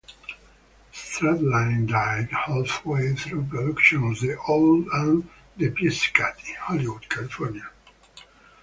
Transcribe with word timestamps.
Stradling 0.91 1.85
died 1.85 2.29
halfway 2.31 3.13
through 3.13 3.45
production 3.45 4.01
of 4.09 4.19
"The 4.19 4.35
Owl 4.49 4.83
and 4.93 5.29
the 5.57 5.69
Pussycat" 5.69 6.37
in 6.49 6.55
Hollywood, 6.55 7.07
California. 7.07 7.69